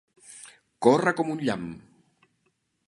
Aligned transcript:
Córrer 0.87 1.13
com 1.21 1.31
un 1.35 1.45
llamp. 1.49 1.71